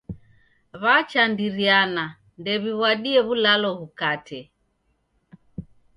[0.81, 2.05] W'achandiriana
[2.39, 4.39] ndew'iw'adie w'ulalo ghukate.